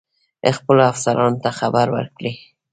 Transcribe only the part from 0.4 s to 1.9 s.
خپلو افسرانو ته خبر